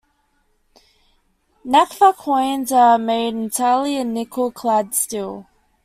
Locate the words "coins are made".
2.17-3.35